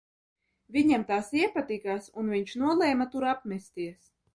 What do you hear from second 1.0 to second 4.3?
tās iepatikās un viņš nolēma tur apmesties.